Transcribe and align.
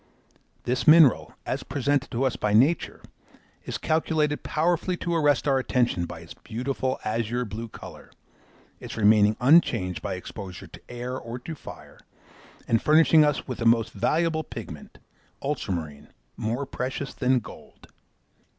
This 0.63 0.87
mineral, 0.87 1.31
as 1.45 1.61
presented 1.61 2.09
to 2.09 2.23
us 2.23 2.35
by 2.35 2.53
nature, 2.53 3.03
is 3.65 3.77
calculated 3.77 4.41
powerfully 4.41 4.97
to 4.97 5.13
arrest 5.13 5.47
our 5.47 5.59
attention 5.59 6.05
by 6.07 6.21
its 6.21 6.33
beautiful 6.33 6.99
azure 7.05 7.45
blue 7.45 7.67
colour, 7.67 8.09
its 8.79 8.97
remaining 8.97 9.37
unchanged 9.39 10.01
by 10.01 10.15
exposure 10.15 10.65
to 10.65 10.81
air 10.89 11.19
or 11.19 11.37
to 11.37 11.53
fire, 11.53 11.99
and 12.67 12.81
furnishing 12.81 13.23
us 13.23 13.47
with 13.47 13.61
a 13.61 13.65
most 13.67 13.91
valuable 13.91 14.43
pigment, 14.43 14.97
Ultramarine, 15.39 16.07
more 16.35 16.65
precious 16.65 17.13
than 17.13 17.37
gold! 17.37 17.85